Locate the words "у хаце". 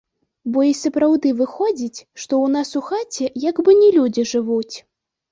2.79-3.27